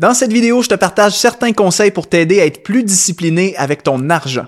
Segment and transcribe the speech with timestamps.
[0.00, 3.82] Dans cette vidéo, je te partage certains conseils pour t'aider à être plus discipliné avec
[3.82, 4.46] ton argent.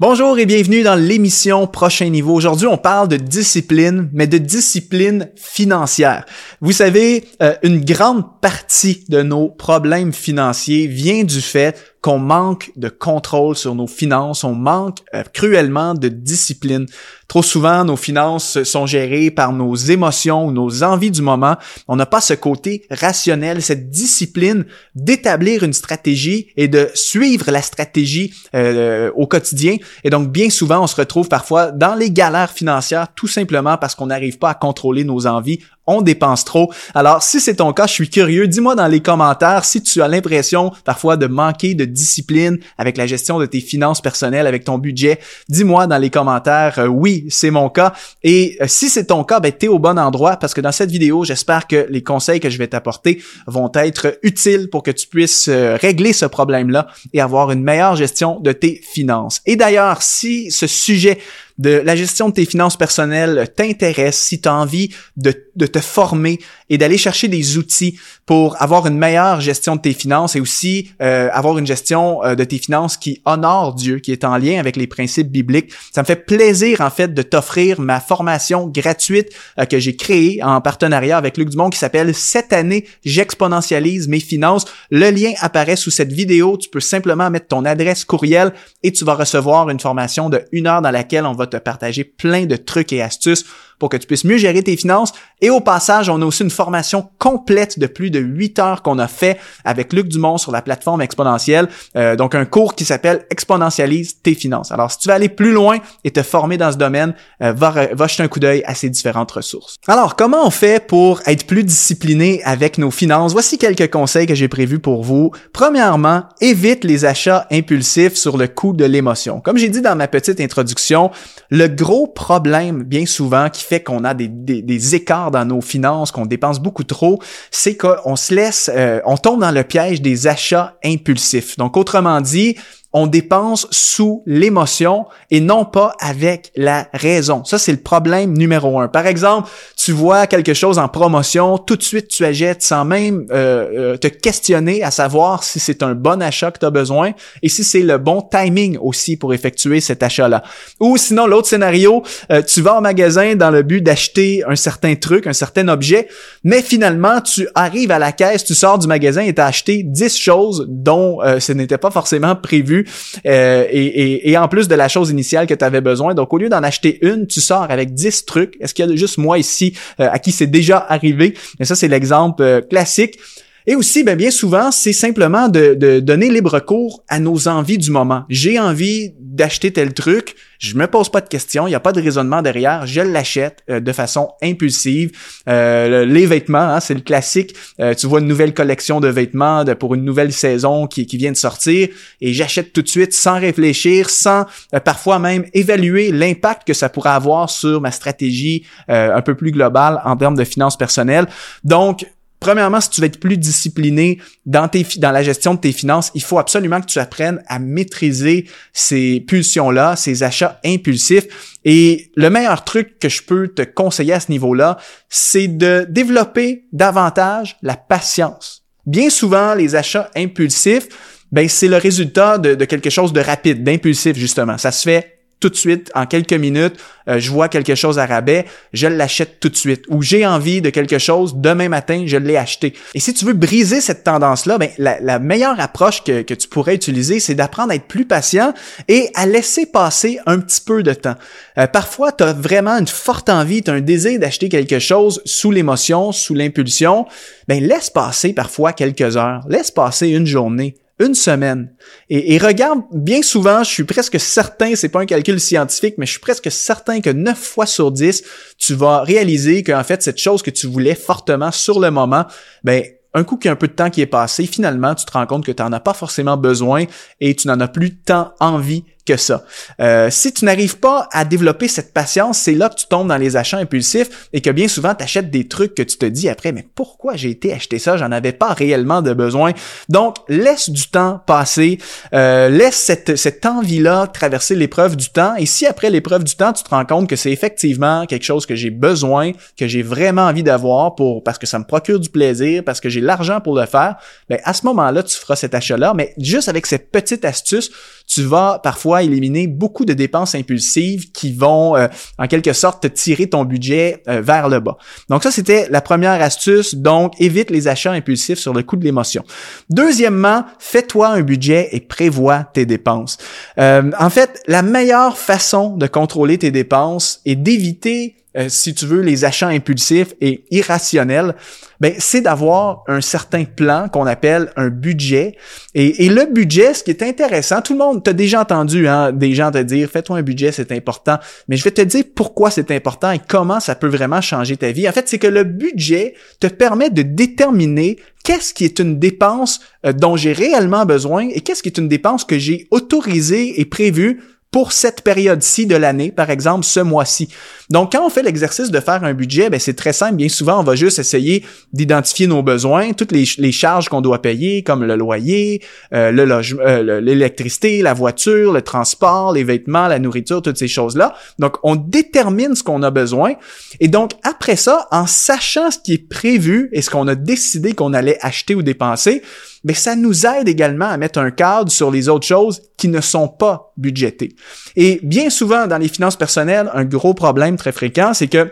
[0.00, 2.34] Bonjour et bienvenue dans l'émission Prochain Niveau.
[2.34, 6.26] Aujourd'hui, on parle de discipline, mais de discipline financière.
[6.60, 12.70] Vous savez, euh, une grande partie de nos problèmes financiers vient du fait qu'on manque
[12.76, 16.86] de contrôle sur nos finances, on manque euh, cruellement de discipline.
[17.28, 21.56] Trop souvent, nos finances sont gérées par nos émotions ou nos envies du moment.
[21.88, 24.64] On n'a pas ce côté rationnel, cette discipline
[24.94, 29.76] d'établir une stratégie et de suivre la stratégie euh, au quotidien.
[30.04, 33.96] Et donc, bien souvent, on se retrouve parfois dans les galères financières tout simplement parce
[33.96, 36.72] qu'on n'arrive pas à contrôler nos envies on dépense trop.
[36.94, 38.48] Alors, si c'est ton cas, je suis curieux.
[38.48, 43.06] Dis-moi dans les commentaires si tu as l'impression parfois de manquer de discipline avec la
[43.06, 45.18] gestion de tes finances personnelles, avec ton budget.
[45.48, 47.92] Dis-moi dans les commentaires, euh, oui, c'est mon cas.
[48.22, 50.90] Et euh, si c'est ton cas, ben, t'es au bon endroit parce que dans cette
[50.90, 55.06] vidéo, j'espère que les conseils que je vais t'apporter vont être utiles pour que tu
[55.06, 59.40] puisses euh, régler ce problème-là et avoir une meilleure gestion de tes finances.
[59.46, 61.18] Et d'ailleurs, si ce sujet
[61.58, 66.38] de la gestion de tes finances personnelles t'intéresse, si tu as envie de, te former
[66.68, 70.90] et d'aller chercher des outils pour avoir une meilleure gestion de tes finances et aussi
[71.00, 74.58] euh, avoir une gestion euh, de tes finances qui honore Dieu, qui est en lien
[74.58, 79.30] avec les principes bibliques, ça me fait plaisir en fait de t'offrir ma formation gratuite
[79.58, 84.20] euh, que j'ai créée en partenariat avec Luc Dumont qui s'appelle Cette année, j'exponentialise mes
[84.20, 84.66] finances.
[84.90, 86.56] Le lien apparaît sous cette vidéo.
[86.58, 90.66] Tu peux simplement mettre ton adresse courriel et tu vas recevoir une formation de une
[90.66, 93.44] heure dans laquelle on va te partager plein de trucs et astuces
[93.78, 95.12] pour que tu puisses mieux gérer tes finances.
[95.40, 98.98] Et au passage, on a aussi une formation complète de plus de 8 heures qu'on
[98.98, 101.68] a fait avec Luc Dumont sur la plateforme exponentielle.
[101.96, 104.72] Euh, donc, un cours qui s'appelle Exponentialise tes finances.
[104.72, 107.94] Alors, si tu veux aller plus loin et te former dans ce domaine, euh, va,
[107.94, 109.76] va jeter un coup d'œil à ces différentes ressources.
[109.88, 113.32] Alors, comment on fait pour être plus discipliné avec nos finances?
[113.32, 115.32] Voici quelques conseils que j'ai prévus pour vous.
[115.52, 119.40] Premièrement, évite les achats impulsifs sur le coût de l'émotion.
[119.40, 121.10] Comme j'ai dit dans ma petite introduction,
[121.50, 126.26] le gros problème, bien souvent, qui fait qu'on a des, écarts dans nos finances, qu'on
[126.26, 130.76] dépense beaucoup trop, c'est qu'on se laisse, euh, on tombe dans le piège des achats
[130.84, 131.56] impulsifs.
[131.56, 132.56] Donc, autrement dit,
[132.96, 137.44] on dépense sous l'émotion et non pas avec la raison.
[137.44, 138.88] Ça, c'est le problème numéro un.
[138.88, 143.26] Par exemple, tu vois quelque chose en promotion, tout de suite tu achètes sans même
[143.30, 147.12] euh, euh, te questionner à savoir si c'est un bon achat que tu as besoin
[147.42, 150.42] et si c'est le bon timing aussi pour effectuer cet achat-là.
[150.80, 152.02] Ou sinon, l'autre scénario,
[152.32, 156.08] euh, tu vas au magasin dans le but d'acheter un certain truc, un certain objet,
[156.44, 159.82] mais finalement, tu arrives à la caisse, tu sors du magasin et tu as acheté
[159.82, 162.85] 10 choses dont ce n'était pas forcément prévu
[163.26, 166.14] euh, et, en plus de la chose initiale que tu avais besoin.
[166.14, 168.56] Donc, au lieu d'en acheter une, tu sors avec 10 trucs.
[168.60, 171.34] Est-ce qu'il y a juste moi ici euh, à qui c'est déjà arrivé?
[171.60, 173.18] Et ça, c'est l'exemple euh, classique.
[173.66, 177.78] Et aussi, ben, bien souvent, c'est simplement de, de, donner libre cours à nos envies
[177.78, 178.24] du moment.
[178.28, 181.92] J'ai envie d'acheter tel truc, je me pose pas de questions, il n'y a pas
[181.92, 185.12] de raisonnement derrière, je l'achète euh, de façon impulsive.
[185.48, 187.54] Euh, les vêtements, hein, c'est le classique.
[187.80, 191.16] Euh, tu vois une nouvelle collection de vêtements de, pour une nouvelle saison qui, qui
[191.16, 191.88] vient de sortir
[192.20, 194.46] et j'achète tout de suite sans réfléchir, sans
[194.84, 200.00] parfois même évaluer l'impact que ça pourrait avoir sur ma stratégie un peu plus globale
[200.04, 201.26] en termes de finances personnelles.
[201.64, 202.06] Donc,
[202.40, 206.10] Premièrement, si tu veux être plus discipliné dans, tes, dans la gestion de tes finances,
[206.14, 211.58] il faut absolument que tu apprennes à maîtriser ces pulsions-là, ces achats impulsifs.
[211.64, 214.76] Et le meilleur truc que je peux te conseiller à ce niveau-là,
[215.08, 218.64] c'est de développer davantage la patience.
[218.84, 220.88] Bien souvent, les achats impulsifs,
[221.32, 224.58] ben, c'est le résultat de, de quelque chose de rapide, d'impulsif, justement.
[224.58, 226.76] Ça se fait tout de suite, en quelques minutes,
[227.08, 229.84] euh, je vois quelque chose à rabais, je l'achète tout de suite.
[229.88, 232.72] Ou j'ai envie de quelque chose, demain matin, je l'ai acheté.
[232.94, 236.74] Et si tu veux briser cette tendance-là, ben, la, meilleure approche que, que tu pourrais
[236.74, 238.54] utiliser, c'est d'apprendre à être plus patient
[238.88, 241.16] et à laisser passer un petit peu de temps.
[241.58, 245.20] Euh, parfois, tu as vraiment une forte envie, tu as un désir d'acheter quelque chose
[245.26, 247.06] sous l'émotion, sous l'impulsion.
[247.46, 251.74] Ben, laisse passer parfois quelques heures, laisse passer une journée une semaine.
[252.08, 256.12] Et, regarde, bien souvent, je suis presque certain, c'est pas un calcul scientifique, mais je
[256.12, 258.22] suis presque certain que 9 fois sur 10,
[258.58, 262.24] tu vas réaliser qu'en fait, cette chose que tu voulais fortement sur le moment,
[262.64, 262.82] ben,
[263.12, 265.12] un coup qu'il y a un peu de temps qui est passé, finalement, tu te
[265.12, 266.84] rends compte que tu n'en as pas forcément besoin
[267.20, 269.44] et tu n'en as plus tant envie que ça.
[269.80, 273.16] Euh, si tu n'arrives pas à développer cette patience, c'est là que tu tombes dans
[273.16, 276.28] les achats impulsifs et que bien souvent tu achètes des trucs que tu te dis
[276.28, 277.96] après, mais pourquoi j'ai été acheter ça?
[277.96, 279.52] J'en avais pas réellement de besoin.
[279.88, 281.78] Donc, laisse du temps passer,
[282.12, 285.34] euh, laisse cette, cette envie-là traverser l'épreuve du temps.
[285.36, 288.46] Et si après l'épreuve du temps, tu te rends compte que c'est effectivement quelque chose
[288.46, 292.08] que j'ai besoin, que j'ai vraiment envie d'avoir pour parce que ça me procure du
[292.08, 293.96] plaisir, parce que j'ai l'argent pour le faire,
[294.28, 295.94] ben à ce moment-là, tu feras cet achat-là.
[295.94, 297.70] Mais juste avec cette petite astuce,
[298.16, 301.86] tu vas parfois éliminer beaucoup de dépenses impulsives qui vont euh,
[302.18, 304.78] en quelque sorte te tirer ton budget euh, vers le bas.
[305.10, 306.76] Donc ça, c'était la première astuce.
[306.76, 309.22] Donc, évite les achats impulsifs sur le coup de l'émotion.
[309.68, 313.18] Deuxièmement, fais-toi un budget et prévois tes dépenses.
[313.58, 318.86] Euh, en fait, la meilleure façon de contrôler tes dépenses est d'éviter euh, si tu
[318.86, 321.34] veux, les achats impulsifs et irrationnels,
[321.80, 325.36] ben, c'est d'avoir un certain plan qu'on appelle un budget.
[325.74, 329.34] Et, le budget, ce qui est intéressant, tout le monde, t'as déjà entendu hein, des
[329.34, 331.18] gens te dire, fais-toi un budget, c'est important.
[331.48, 334.70] Mais je vais te dire pourquoi c'est important et comment ça peut vraiment changer ta
[334.70, 334.88] vie.
[334.88, 339.60] En fait, c'est que le budget te permet de déterminer qu'est-ce qui est une dépense
[339.84, 343.64] euh, dont j'ai réellement besoin et qu'est-ce qui est une dépense que j'ai autorisée et
[343.64, 344.20] prévue
[344.56, 347.28] pour cette période-ci de l'année, par exemple ce mois-ci.
[347.68, 350.14] Donc, quand on fait l'exercice de faire un budget, ben, c'est très simple.
[350.14, 351.44] Bien souvent, on va juste essayer
[351.74, 355.62] d'identifier nos besoins, toutes les, charges qu'on doit payer, comme le loyer,
[355.92, 360.68] euh, le logement, euh, l'électricité, la voiture, le transport, les vêtements, la nourriture, toutes ces
[360.68, 361.14] choses-là.
[361.38, 363.34] Donc, on détermine ce qu'on a besoin.
[363.80, 367.74] Et donc, après ça, en sachant ce qui est prévu et ce qu'on a décidé
[367.74, 369.20] qu'on allait acheter ou dépenser,
[369.66, 373.00] mais ça nous aide également à mettre un cadre sur les autres choses qui ne
[373.00, 374.36] sont pas budgétées.
[374.76, 378.48] Et bien souvent, dans les finances personnelles, un gros problème très fréquent, c'est que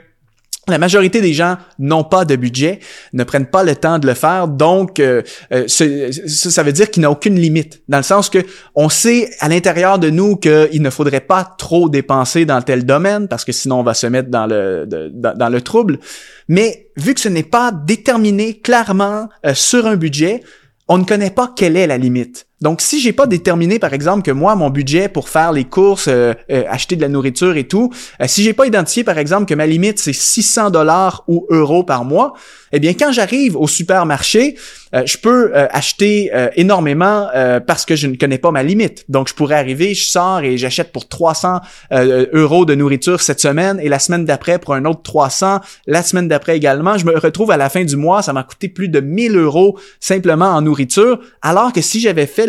[0.66, 2.80] la majorité des gens n'ont pas de budget,
[3.12, 5.22] ne prennent pas le temps de le faire, donc euh,
[5.52, 8.38] euh, ça, veut dire qu'il n'y a aucune limite, dans le sens que
[8.74, 13.28] on sait à l'intérieur de nous qu'il ne faudrait pas trop dépenser dans tel domaine,
[13.28, 16.00] parce que sinon on va se mettre dans le dans, le trouble.
[16.48, 20.42] Mais vu que ce n'est pas déterminé clairement euh, sur un budget,
[20.88, 22.46] on ne connaît pas quelle est la limite.
[22.60, 26.08] Donc, si j'ai pas déterminé, par exemple, que moi, mon budget pour faire les courses,
[26.08, 27.90] euh, euh, acheter de la nourriture et tout,
[28.22, 31.84] euh, si j'ai pas identifié, par exemple, que ma limite c'est 600 dollars ou euros
[31.84, 32.34] par mois,
[32.74, 34.56] eh bien, quand j'arrive au supermarché,
[34.92, 37.28] je peux acheter énormément
[37.66, 39.04] parce que je ne connais pas ma limite.
[39.08, 41.60] Donc, je pourrais arriver, je sors et j'achète pour 300
[41.92, 46.28] euros de nourriture cette semaine et la semaine d'après pour un autre 300, la semaine
[46.28, 46.98] d'après également.
[46.98, 49.78] Je me retrouve à la fin du mois, ça m'a coûté plus de 1000 euros
[50.00, 52.46] simplement en nourriture, alors que si j'avais fait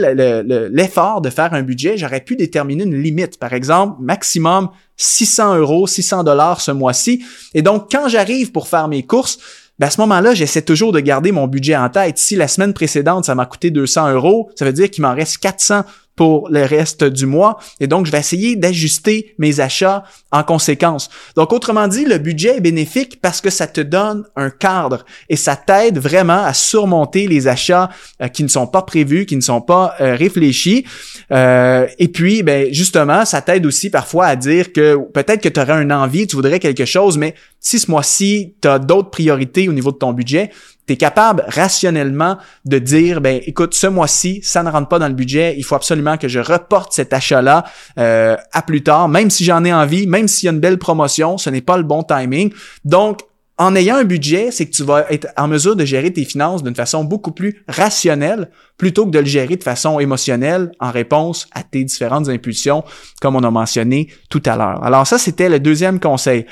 [0.71, 3.39] l'effort de faire un budget, j'aurais pu déterminer une limite.
[3.39, 7.25] Par exemple, maximum 600 euros, 600 dollars ce mois-ci.
[7.53, 9.39] Et donc, quand j'arrive pour faire mes courses,
[9.79, 12.17] ben à ce moment-là, j'essaie toujours de garder mon budget en tête.
[12.17, 15.37] Si la semaine précédente, ça m'a coûté 200 euros, ça veut dire qu'il m'en reste
[15.39, 15.83] 400
[16.15, 17.57] pour le reste du mois.
[17.79, 21.09] Et donc, je vais essayer d'ajuster mes achats en conséquence.
[21.35, 25.35] Donc, autrement dit, le budget est bénéfique parce que ça te donne un cadre et
[25.35, 27.89] ça t'aide vraiment à surmonter les achats
[28.21, 30.85] euh, qui ne sont pas prévus, qui ne sont pas euh, réfléchis.
[31.31, 35.59] Euh, et puis, ben, justement, ça t'aide aussi parfois à dire que peut-être que tu
[35.59, 39.67] aurais une envie, tu voudrais quelque chose, mais si ce mois-ci, tu as d'autres priorités
[39.67, 40.51] au niveau de ton budget,
[40.87, 45.07] tu es capable rationnellement de dire, ben écoute, ce mois-ci, ça ne rentre pas dans
[45.07, 47.65] le budget, il faut absolument que je reporte cet achat-là
[47.97, 50.77] euh, à plus tard, même si j'en ai envie, même s'il y a une belle
[50.77, 52.51] promotion, ce n'est pas le bon timing.
[52.83, 53.21] Donc,
[53.57, 56.61] en ayant un budget, c'est que tu vas être en mesure de gérer tes finances
[56.61, 61.47] d'une façon beaucoup plus rationnelle plutôt que de le gérer de façon émotionnelle en réponse
[61.53, 62.83] à tes différentes impulsions,
[63.21, 64.83] comme on a mentionné tout à l'heure.
[64.83, 66.45] Alors ça, c'était le deuxième conseil.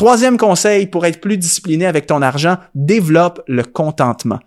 [0.00, 4.38] Troisième conseil, pour être plus discipliné avec ton argent, développe le contentement.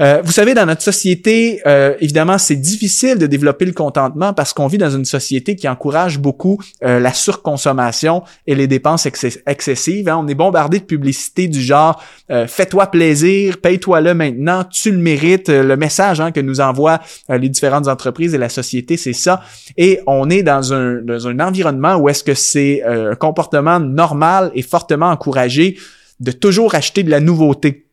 [0.00, 4.54] Euh, vous savez, dans notre société, euh, évidemment, c'est difficile de développer le contentement parce
[4.54, 10.08] qu'on vit dans une société qui encourage beaucoup euh, la surconsommation et les dépenses excessives.
[10.08, 10.16] Hein.
[10.24, 12.02] On est bombardé de publicités du genre
[12.46, 15.50] fais-toi plaisir, paye-toi-le maintenant, tu le mérites.
[15.50, 19.42] Le message hein, que nous envoient les différentes entreprises et la société, c'est ça.
[19.76, 24.50] Et on est dans un, dans un environnement où est-ce que c'est un comportement normal
[24.54, 25.78] et fortement encouragé
[26.20, 27.84] de toujours acheter de la nouveauté.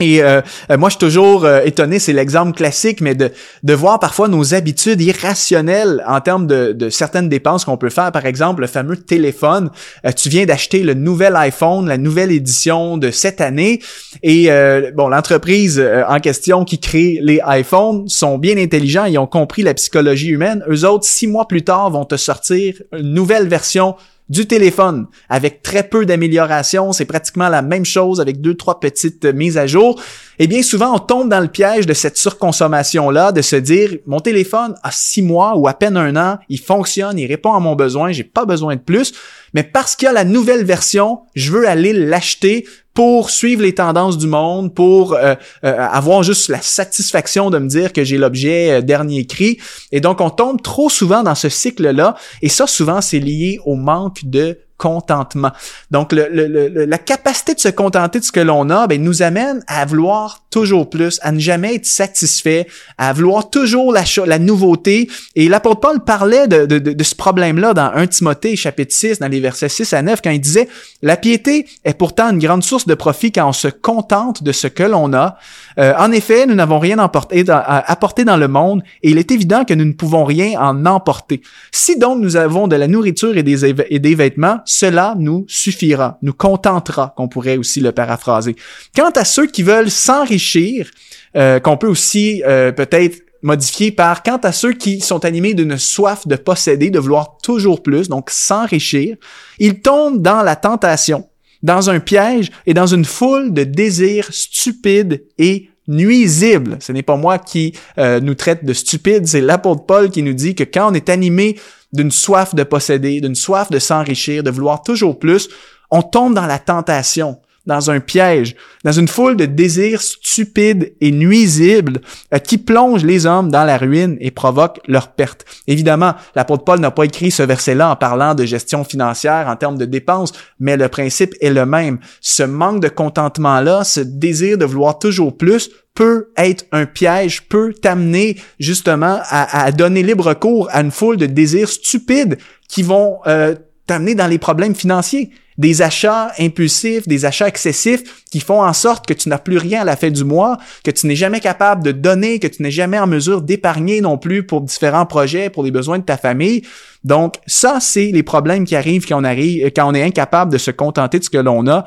[0.00, 3.30] Et euh, euh, moi, je suis toujours euh, étonné, c'est l'exemple classique, mais de,
[3.62, 8.10] de voir parfois nos habitudes irrationnelles en termes de, de certaines dépenses qu'on peut faire.
[8.10, 9.70] Par exemple, le fameux téléphone.
[10.16, 13.80] tu viens d'acheter le nouvel iPhone, la nouvelle édition de cette année.
[14.22, 14.48] Et
[14.94, 19.74] bon, l'entreprise en question qui crée les iPhones sont bien intelligents, ils ont compris la
[19.74, 20.64] psychologie humaine.
[20.70, 23.96] Eux autres, six mois plus tard, vont te sortir une nouvelle version
[24.30, 26.92] du téléphone avec très peu d'amélioration.
[26.92, 30.00] C'est pratiquement la même chose avec deux, trois petites mises à jour.
[30.42, 34.20] Et bien souvent, on tombe dans le piège de cette surconsommation-là, de se dire, mon
[34.20, 37.74] téléphone a six mois ou à peine un an, il fonctionne, il répond à mon
[37.76, 39.12] besoin, j'ai pas besoin de plus.
[39.52, 43.74] Mais parce qu'il y a la nouvelle version, je veux aller l'acheter pour suivre les
[43.74, 48.16] tendances du monde, pour euh, euh, avoir juste la satisfaction de me dire que j'ai
[48.16, 49.58] l'objet euh, dernier cri.
[49.92, 52.16] Et donc, on tombe trop souvent dans ce cycle-là.
[52.40, 55.52] Et ça, souvent, c'est lié au manque de contentement.
[55.90, 59.20] Donc, le, le, la capacité de se contenter de ce que l'on a ben, nous
[59.20, 64.38] amène à vouloir toujours plus, à ne jamais être satisfait, à vouloir toujours la, la
[64.38, 65.08] nouveauté.
[65.36, 69.28] Et l'apôtre Paul parlait de, de, de ce problème-là dans 1 Timothée chapitre 6, dans
[69.28, 70.68] les versets 6 à 9, quand il disait
[71.02, 74.66] «La piété est pourtant une grande source de profit quand on se contente de ce
[74.66, 75.36] que l'on a.
[75.78, 79.18] Euh, en effet, nous n'avons rien emporté dans, à apporter dans le monde et il
[79.18, 81.40] est évident que nous ne pouvons rien en emporter.
[81.72, 86.18] Si donc nous avons de la nourriture et des, et des vêtements, cela nous suffira,
[86.22, 88.56] nous contentera, qu'on pourrait aussi le paraphraser.
[88.96, 90.90] Quant à ceux qui veulent s'enrichir,
[91.36, 95.78] euh, qu'on peut aussi euh, peut-être modifier par quant à ceux qui sont animés d'une
[95.78, 99.16] soif de posséder, de vouloir toujours plus, donc s'enrichir,
[99.58, 101.26] ils tombent dans la tentation,
[101.62, 106.78] dans un piège et dans une foule de désirs stupides et nuisibles.
[106.80, 110.32] Ce n'est pas moi qui euh, nous traite de stupides, c'est l'apôtre Paul qui nous
[110.32, 111.58] dit que quand on est animé
[111.92, 115.48] d'une soif de posséder, d'une soif de s'enrichir, de vouloir toujours plus,
[115.90, 121.10] on tombe dans la tentation, dans un piège, dans une foule de désirs stupides et
[121.10, 122.00] nuisibles
[122.34, 125.44] euh, qui plongent les hommes dans la ruine et provoquent leur perte.
[125.66, 129.78] Évidemment, l'apôtre Paul n'a pas écrit ce verset-là en parlant de gestion financière en termes
[129.78, 131.98] de dépenses, mais le principe est le même.
[132.20, 137.74] Ce manque de contentement-là, ce désir de vouloir toujours plus, peut être un piège, peut
[137.74, 142.38] t'amener justement à, donner libre cours à une foule de désirs stupides
[142.68, 143.54] qui vont euh,
[143.86, 145.30] t'amener dans les problèmes financiers.
[145.60, 149.82] Des achats impulsifs, des achats excessifs qui font en sorte que tu n'as plus rien
[149.82, 152.70] à la fin du mois, que tu n'es jamais capable de donner, que tu n'es
[152.70, 156.62] jamais en mesure d'épargner non plus pour différents projets, pour les besoins de ta famille.
[157.04, 160.56] Donc ça, c'est les problèmes qui arrivent quand on arrive, quand on est incapable de
[160.56, 161.84] se contenter de ce que l'on a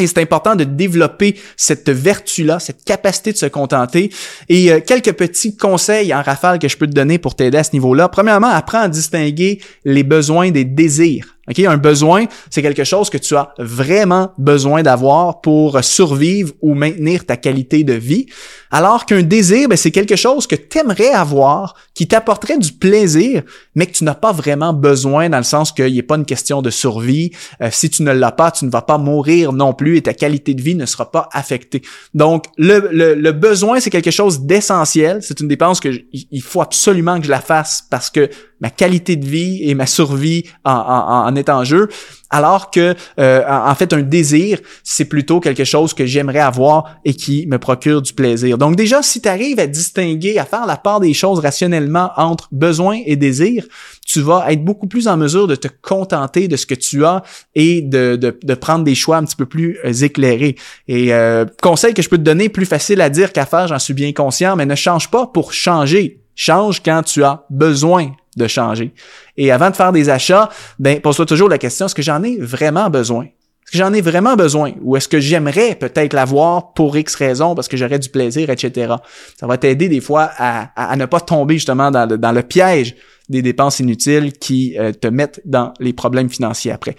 [0.00, 4.10] et c'est important de développer cette vertu-là, cette capacité de se contenter.
[4.48, 7.64] Et euh, quelques petits conseils en rafale que je peux te donner pour t'aider à
[7.64, 8.08] ce niveau-là.
[8.08, 11.33] Premièrement, apprends à distinguer les besoins des désirs.
[11.66, 17.26] Un besoin, c'est quelque chose que tu as vraiment besoin d'avoir pour survivre ou maintenir
[17.26, 18.26] ta qualité de vie.
[18.70, 23.42] Alors qu'un désir, ben, c'est quelque chose que tu aimerais avoir, qui t'apporterait du plaisir,
[23.76, 26.60] mais que tu n'as pas vraiment besoin dans le sens qu'il n'est pas une question
[26.60, 27.30] de survie.
[27.60, 30.12] Euh, si tu ne l'as pas, tu ne vas pas mourir non plus et ta
[30.12, 31.82] qualité de vie ne sera pas affectée.
[32.14, 35.18] Donc, le, le, besoin, c'est quelque chose d'essentiel.
[35.22, 38.28] C'est une dépense que il faut absolument que je la fasse parce que
[38.64, 41.90] ma qualité de vie et ma survie en, en, en est en jeu.
[42.30, 47.12] Alors que, euh, en fait, un désir, c'est plutôt quelque chose que j'aimerais avoir et
[47.12, 48.56] qui me procure du plaisir.
[48.56, 52.48] Donc déjà, si tu arrives à distinguer, à faire la part des choses rationnellement entre
[52.52, 53.66] besoin et désir,
[54.06, 57.22] tu vas être beaucoup plus en mesure de te contenter de ce que tu as
[57.54, 60.56] et de, de, prendre des choix un petit peu plus euh, éclairés.
[60.88, 63.78] Et euh, conseil que je peux te donner, plus facile à dire qu'à faire, j'en
[63.78, 66.22] suis bien conscient, mais ne change pas pour changer.
[66.34, 68.92] Change quand tu as besoin de changer.
[69.36, 70.48] Et avant de faire des achats,
[70.78, 73.24] ben, pose-toi toujours la question, est-ce que j'en ai vraiment besoin?
[73.24, 74.72] Est-ce que j'en ai vraiment besoin?
[74.82, 78.94] Ou est-ce que j'aimerais peut-être l'avoir pour X raison parce que j'aurais du plaisir, etc.
[79.40, 82.42] Ça va t'aider des fois à, à, ne pas tomber justement dans le, dans le
[82.42, 82.94] piège
[83.30, 86.94] des dépenses inutiles qui euh, te mettent dans les problèmes financiers après.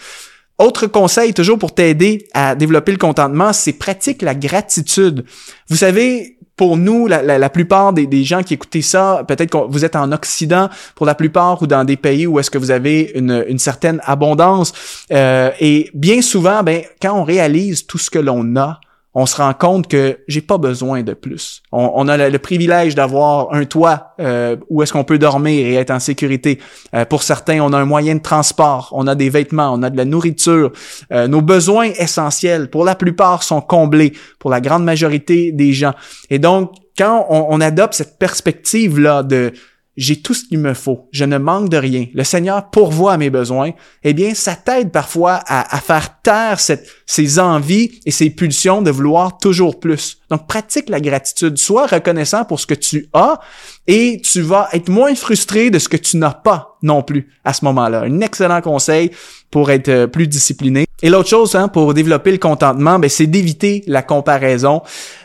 [0.58, 5.26] Autre conseil, toujours pour t'aider à développer le contentement, c'est pratique la gratitude.
[5.68, 9.96] Vous savez, pour nous, la, plupart des, gens qui écoutent ça, peut-être que vous êtes
[9.96, 13.44] en Occident pour la plupart ou dans des pays où est-ce que vous avez une,
[13.48, 14.74] une certaine abondance.
[15.12, 18.80] Euh, et bien souvent, ben, quand on réalise tout ce que l'on a,
[19.18, 21.64] on se rend compte que j'ai pas besoin de plus.
[21.72, 25.92] On, a le, privilège d'avoir un toit euh, où est-ce qu'on peut dormir et être
[25.92, 26.60] en sécurité.
[26.94, 29.90] Euh, pour certains, on a un moyen de transport, on a des vêtements, on a
[29.90, 30.74] de la nourriture.
[31.14, 35.94] Euh, nos besoins essentiels, pour la plupart, sont comblés pour la grande majorité des gens.
[36.30, 39.54] Et donc, quand on, on adopte cette perspective-là de
[39.98, 43.18] j'ai tout ce qu'il me faut, je ne manque de rien, le Seigneur pourvoit à
[43.18, 43.72] mes besoins,
[44.04, 46.60] eh bien, ça t'aide parfois à, faire taire
[47.06, 50.18] ces envies et ces pulsions de vouloir toujours plus.
[50.30, 53.40] Donc, pratique la gratitude, sois reconnaissant pour ce que tu as
[53.88, 57.54] et tu vas être moins frustré de ce que tu n'as pas non plus à
[57.54, 58.02] ce moment-là.
[58.02, 59.12] Un excellent conseil
[59.56, 60.86] pour être euh, plus discipliné.
[61.02, 64.82] Et l'autre chose, hein, pour développer le contentement, ben, c'est d'éviter la comparaison.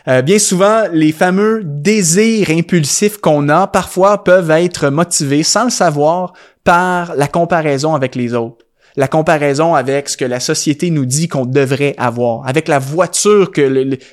[0.07, 5.69] Euh, bien souvent, les fameux désirs impulsifs qu'on a, parfois peuvent être motivés sans le
[5.69, 6.31] savoir
[6.63, 8.65] par la comparaison avec les autres.
[8.95, 13.51] La comparaison avec ce que la société nous dit qu'on devrait avoir, avec la voiture
[13.51, 13.61] que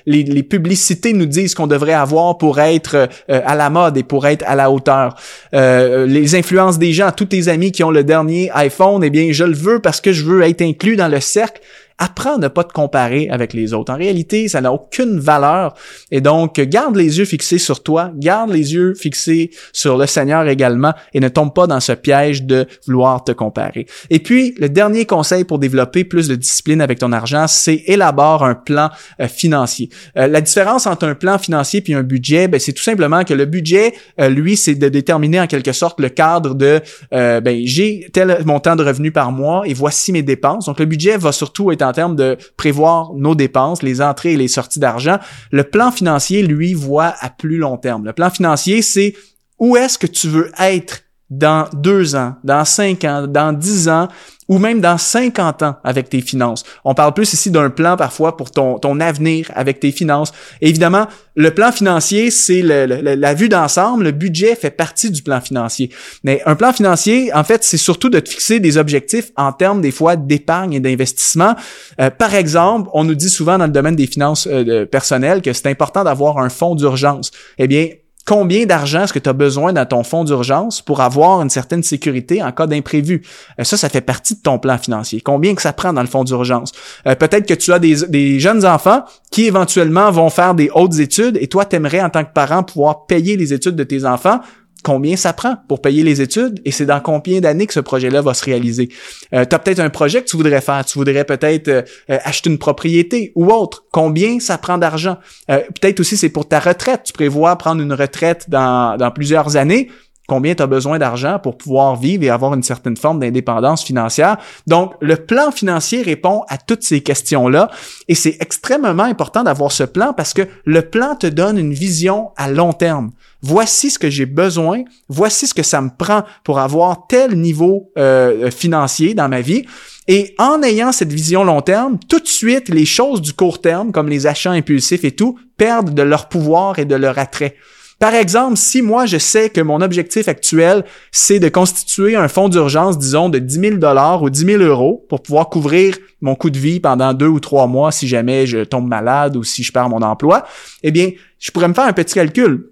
[0.07, 4.27] les, publicités nous disent qu'on devrait avoir pour être euh, à la mode et pour
[4.27, 5.17] être à la hauteur.
[5.55, 9.33] Euh, les influences des gens, tous tes amis qui ont le dernier iPhone, eh bien,
[9.33, 11.61] je le veux parce que je veux être inclus dans le cercle
[11.99, 13.93] apprends à ne pas te comparer avec les autres.
[13.93, 15.75] En réalité, ça n'a aucune valeur.
[16.11, 20.47] Et donc, garde les yeux fixés sur toi, garde les yeux fixés sur le Seigneur
[20.49, 23.87] également et ne tombe pas dans ce piège de vouloir te comparer.
[24.11, 28.45] Et puis, le dernier conseil pour développer plus de discipline avec ton argent, c'est élabore
[28.45, 28.91] un plan
[29.21, 29.89] euh, financier.
[30.17, 33.35] Euh, la différence entre un plan financier puis un budget, ben, c'est tout simplement que
[33.35, 38.09] le budget, euh, lui, c'est de déterminer en quelque sorte le cadre de, ben, j'ai
[38.13, 40.67] tel montant de revenus par mois et voici mes dépenses.
[40.67, 44.37] Donc, le budget va surtout être en termes de prévoir nos dépenses, les entrées et
[44.37, 45.19] les sorties d'argent.
[45.51, 48.05] Le plan financier, lui, voit à plus long terme.
[48.05, 49.15] Le plan financier, c'est
[49.59, 54.09] où est-ce que tu veux être dans deux ans, dans cinq ans, dans dix ans,
[54.49, 56.65] ou même dans 50 ans avec tes finances.
[56.85, 60.33] On parle plus ici d'un plan parfois pour ton, ton avenir avec tes finances.
[60.63, 61.07] évidemment,
[61.37, 64.05] le plan financier, c'est la vue d'ensemble.
[64.05, 65.91] Le budget fait partie du plan financier.
[66.25, 69.81] Mais un plan financier, en fait, c'est surtout de te fixer des objectifs en termes
[69.81, 71.55] des fois d'épargne et d'investissement.
[72.01, 75.53] Euh, par exemple, on nous dit souvent dans le domaine des finances euh, personnelles que
[75.53, 77.31] c'est important d'avoir un fonds d'urgence.
[77.59, 77.87] Eh bien,
[78.29, 81.83] combien d'argent est-ce que tu as besoin dans ton fonds d'urgence pour avoir une certaine
[81.83, 83.23] sécurité en cas d'imprévu?
[83.59, 85.23] Euh, ça, ça fait partie de ton plan financier.
[85.23, 86.73] Combien que ça prend dans le fonds d'urgence?
[87.07, 90.99] Euh, peut-être que tu as des, des, jeunes enfants qui éventuellement vont faire des hautes
[90.99, 94.05] études et toi, tu aimerais en tant que parent pouvoir payer les études de tes
[94.05, 94.41] enfants
[94.83, 98.23] combien ça prend pour payer les études et c'est dans combien d'années que ce projet-là
[98.23, 98.89] va se réaliser.
[99.35, 102.19] Euh, tu as peut-être un projet que tu voudrais faire, tu voudrais peut-être euh, euh,
[102.25, 103.85] acheter une propriété ou autre.
[103.93, 105.19] Combien ça prend d'argent?
[105.51, 107.03] Euh, peut-être aussi c'est pour ta retraite.
[107.05, 109.91] Tu prévois prendre une retraite dans, dans plusieurs années
[110.29, 114.37] combien tu as besoin d'argent pour pouvoir vivre et avoir une certaine forme d'indépendance financière.
[114.67, 117.71] Donc, le plan financier répond à toutes ces questions-là
[118.07, 122.31] et c'est extrêmement important d'avoir ce plan parce que le plan te donne une vision
[122.37, 123.11] à long terme.
[123.41, 127.91] Voici ce que j'ai besoin, voici ce que ça me prend pour avoir tel niveau
[127.97, 129.65] euh, financier dans ma vie.
[130.09, 133.93] Et en ayant cette vision long terme, tout de suite, les choses du court terme,
[133.93, 137.57] comme les achats impulsifs et tout, perdent de leur pouvoir et de leur attrait.
[137.99, 142.49] Par exemple, si moi je sais que mon objectif actuel, c'est de constituer un fonds
[142.49, 146.51] d'urgence, disons, de 10 000 dollars ou 10 000 euros pour pouvoir couvrir mon coût
[146.51, 149.73] de vie pendant deux ou trois mois si jamais je tombe malade ou si je
[149.73, 150.47] perds mon emploi,
[150.85, 152.71] eh bien, je pourrais me faire un petit calcul.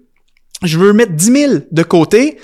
[0.63, 2.37] Je veux mettre 10 000 de côté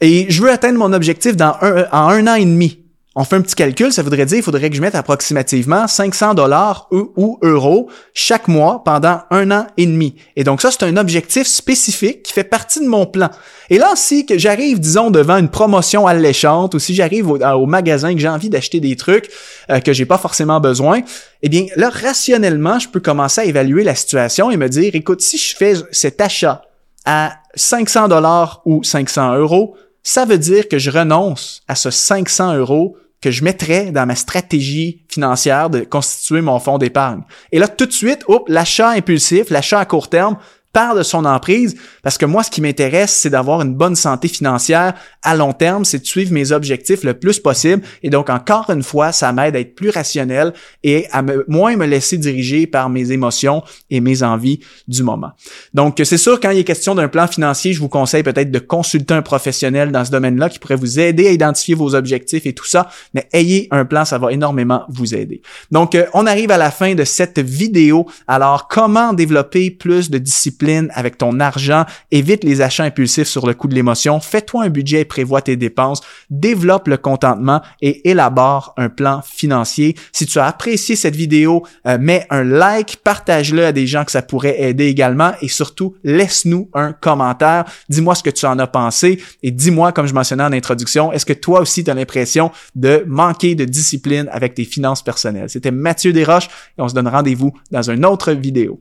[0.00, 2.81] et je veux atteindre mon objectif dans en un an et demi
[3.14, 6.32] on fait un petit calcul, ça voudrait dire qu'il faudrait que je mette approximativement 500
[6.32, 10.14] dollars ou, euros chaque mois pendant un an et demi.
[10.36, 13.28] Et donc ça, c'est un objectif spécifique qui fait partie de mon plan.
[13.68, 18.18] Et là, si j'arrive, disons, devant une promotion alléchante ou si j'arrive au, magasin que
[18.18, 19.28] j'ai envie d'acheter des trucs
[19.70, 21.02] euh, que j'ai pas forcément besoin,
[21.42, 25.20] eh bien là, rationnellement, je peux commencer à évaluer la situation et me dire, écoute,
[25.20, 26.62] si je fais cet achat
[27.04, 32.56] à 500 dollars ou 500 euros, ça veut dire que je renonce à ce 500
[32.56, 37.22] euros que je mettrais dans ma stratégie financière de constituer mon fonds d'épargne.
[37.52, 40.36] Et là, tout de suite, l'achat impulsif, l'achat à court terme,
[40.72, 44.28] part de son emprise parce que moi, ce qui m'intéresse, c'est d'avoir une bonne santé
[44.28, 47.82] financière à long terme, c'est de suivre mes objectifs le plus possible.
[48.02, 51.86] Et donc, encore une fois, ça m'aide à être plus rationnel et à moins me
[51.86, 55.30] laisser diriger par mes émotions et mes envies du moment.
[55.74, 58.58] Donc, c'est sûr, quand il est question d'un plan financier, je vous conseille peut-être de
[58.58, 62.52] consulter un professionnel dans ce domaine-là qui pourrait vous aider à identifier vos objectifs et
[62.52, 62.88] tout ça.
[63.14, 65.42] Mais ayez un plan, ça va énormément vous aider.
[65.70, 68.06] Donc, euh, on arrive à la fin de cette vidéo.
[68.26, 70.18] Alors, comment développer plus de
[70.62, 74.68] discipline avec ton argent, évite les achats impulsifs sur le coup de l'émotion, fais-toi un
[74.68, 79.96] budget et prévois tes dépenses, développe le contentement et élabore un plan financier.
[80.12, 84.12] Si tu as apprécié cette vidéo, euh, mets un like, partage-le à des gens que
[84.12, 87.64] ça pourrait aider également et surtout, laisse-nous un commentaire.
[87.88, 91.26] Dis-moi ce que tu en as pensé et dis-moi, comme je mentionnais en introduction, est-ce
[91.26, 95.50] que toi aussi tu as l'impression de manquer de discipline avec tes finances personnelles?
[95.50, 96.48] C'était Mathieu Desroches
[96.78, 98.78] et on se donne rendez-vous dans une autre vidéo.